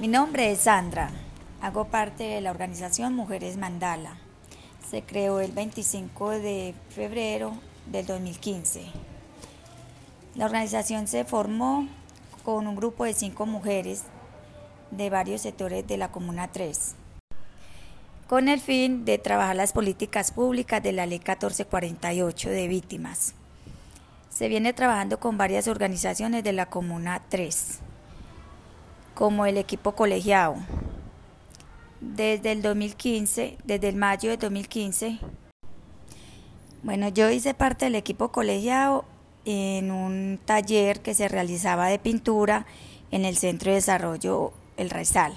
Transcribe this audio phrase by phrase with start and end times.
[0.00, 1.10] Mi nombre es Sandra.
[1.60, 4.16] Hago parte de la organización Mujeres Mandala.
[4.90, 7.52] Se creó el 25 de febrero
[7.84, 8.86] del 2015.
[10.36, 11.86] La organización se formó
[12.46, 14.04] con un grupo de cinco mujeres
[14.90, 16.94] de varios sectores de la Comuna 3,
[18.26, 23.34] con el fin de trabajar las políticas públicas de la Ley 1448 de víctimas.
[24.30, 27.80] Se viene trabajando con varias organizaciones de la Comuna 3
[29.14, 30.56] como el equipo colegiado.
[32.00, 35.18] Desde el 2015, desde el mayo de 2015,
[36.82, 39.04] bueno, yo hice parte del equipo colegiado
[39.44, 42.64] en un taller que se realizaba de pintura
[43.10, 45.34] en el Centro de Desarrollo El Raizal.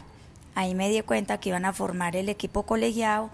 [0.55, 3.29] Ahí me di cuenta que iban a formar el equipo colegiado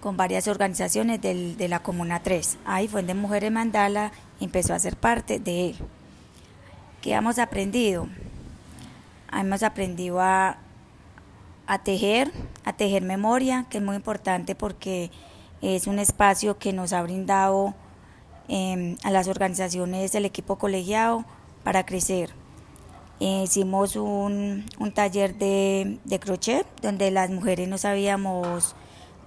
[0.00, 2.58] con varias organizaciones de la Comuna 3.
[2.66, 5.76] Ahí fue donde Mujeres Mandala empezó a ser parte de él.
[7.00, 8.08] ¿Qué hemos aprendido?
[9.40, 10.58] Hemos aprendido a,
[11.84, 12.32] tejer,
[12.64, 15.10] a tejer memoria, que es muy importante porque
[15.62, 17.74] es un espacio que nos ha brindado
[18.48, 21.24] em, a las organizaciones del equipo colegiado
[21.62, 22.30] para crecer.
[23.18, 28.76] hicimos un, taller de, crochet donde las mujeres no sabíamos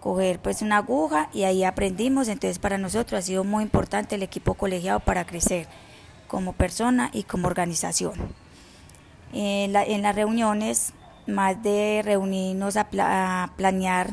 [0.01, 4.23] coger pues una aguja y ahí aprendimos, entonces para nosotros ha sido muy importante el
[4.23, 5.67] equipo colegiado para crecer
[6.27, 8.46] como persona y como organización.
[9.33, 10.93] En, las reuniones,
[11.27, 12.87] más de reunirnos a,
[13.55, 14.11] planear,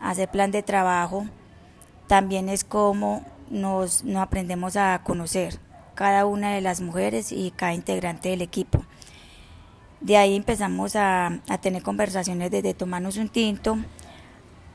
[0.00, 1.26] hacer plan de trabajo,
[2.06, 5.58] también es como nos, aprendemos a conocer
[5.94, 8.84] cada una de las mujeres y cada integrante del equipo.
[10.00, 13.78] De ahí empezamos a, a, tener conversaciones desde tomarnos un tinto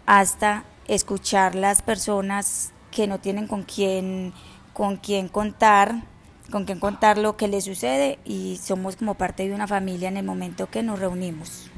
[0.05, 4.33] hasta escuchar las personas que no tienen con quién,
[4.73, 6.10] con quién contar
[6.51, 10.17] con quien contar lo que le sucede y somos como parte de una familia en
[10.17, 11.71] el momento que nos reunimos.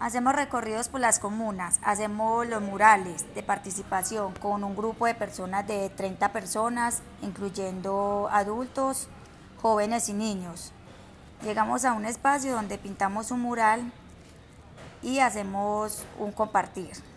[0.00, 5.66] Hacemos recorridos por las comunas, hacemos los murales de participación con un grupo de personas
[5.66, 9.08] de 30 personas, incluyendo adultos,
[9.62, 10.72] jóvenes y niños.
[11.42, 13.90] Llegamos a un espacio donde pintamos un mural
[15.02, 17.13] y hacemos un compartir.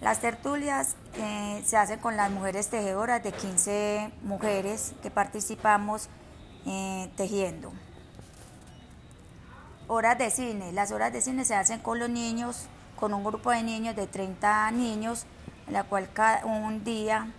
[0.00, 6.08] Las tertulias eh, se hacen con las mujeres tejedoras de 15 mujeres que participamos
[6.66, 7.72] eh, tejiendo.
[9.88, 10.72] Horas de cine.
[10.72, 14.06] Las horas de cine se hacen con los niños, con un grupo de niños de
[14.06, 15.24] 30 niños,
[15.66, 17.32] en la cual cada un día,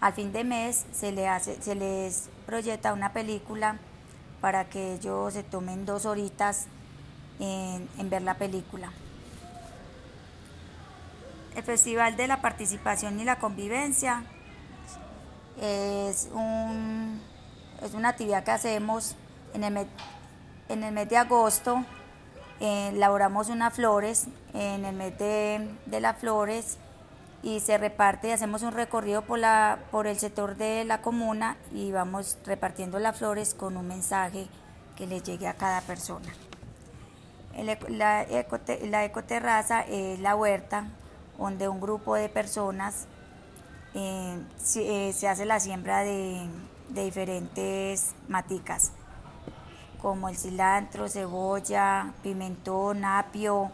[0.00, 3.78] al fin de mes, se, le hace, se les proyecta una película
[4.40, 6.66] para que ellos se tomen dos horitas
[7.38, 8.90] en ver la película.
[11.60, 14.24] El Festival de la Participación y la Convivencia
[15.60, 17.20] es, un,
[17.82, 19.14] es una actividad que hacemos
[19.52, 21.84] en el, mes de agosto.
[22.60, 26.78] Eh, elaboramos unas flores en el mes de, de, las flores
[27.42, 32.98] y se reparte hacemos un recorrido por el sector de la comuna y vamos repartiendo
[32.98, 34.48] las flores con un mensaje
[34.96, 36.32] que le llegue a cada persona.
[37.90, 38.26] la,
[38.82, 40.86] la ecoterraza es la huerta
[41.40, 43.06] donde un grupo de personas
[43.94, 44.38] eh,
[44.76, 46.46] eh, se, hace la siembra de,
[46.90, 48.92] diferentes maticas,
[50.02, 53.70] como el cilantro, cebolla, pimentón, apio,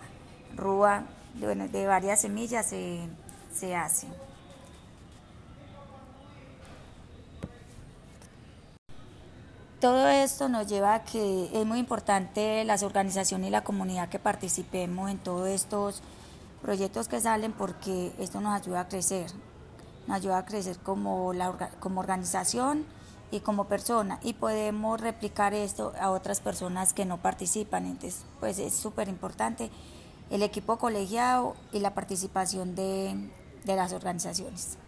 [0.54, 3.00] rúa, de, varias semillas se,
[3.52, 4.06] se hace.
[9.80, 14.18] Todo esto nos lleva a que es muy importante las organizaciones y la comunidad que
[14.18, 16.02] participemos en todos estos
[16.62, 19.30] proyectos que salen porque esto nos ayuda a crecer,
[20.06, 22.84] nos ayuda a crecer como, la, como organización
[23.30, 27.86] y como persona y podemos replicar esto a otras personas que no participan.
[27.86, 29.70] Entonces, pues es súper importante
[30.30, 33.30] el equipo colegiado y la participación de
[33.64, 34.78] las organizaciones.